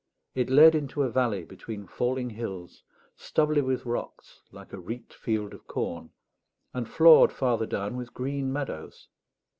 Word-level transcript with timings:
It 0.33 0.49
led 0.49 0.73
into 0.73 1.03
a 1.03 1.11
valley 1.11 1.43
between 1.43 1.85
falling 1.85 2.31
hills, 2.31 2.81
stubbly 3.15 3.61
with 3.61 3.85
rocks 3.85 4.41
like 4.51 4.73
a 4.73 4.79
reaped 4.79 5.13
field 5.13 5.53
of 5.53 5.67
corn, 5.67 6.09
and 6.73 6.89
floored 6.89 7.31
farther 7.31 7.67
down 7.67 7.95
with 7.97 8.11
green 8.15 8.51
meadows. 8.51 9.09